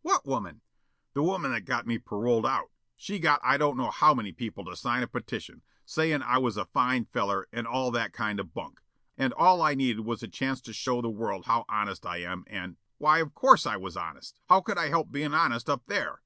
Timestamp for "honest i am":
11.68-12.44